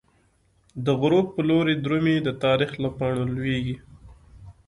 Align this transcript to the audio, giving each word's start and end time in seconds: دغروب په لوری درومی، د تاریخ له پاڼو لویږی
دغروب 0.85 1.27
په 1.35 1.41
لوری 1.47 1.75
درومی، 1.83 2.17
د 2.23 2.29
تاریخ 2.43 2.71
له 2.83 2.89
پاڼو 2.97 3.23
لویږی 3.35 3.75